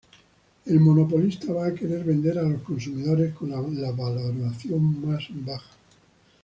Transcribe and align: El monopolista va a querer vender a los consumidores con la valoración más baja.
El 0.75 0.79
monopolista 0.85 1.57
va 1.57 1.65
a 1.67 1.75
querer 1.75 1.99
vender 2.07 2.35
a 2.39 2.47
los 2.47 2.63
consumidores 2.63 3.35
con 3.35 3.51
la 3.51 3.59
valoración 3.91 5.07
más 5.07 5.27
baja. 5.45 5.75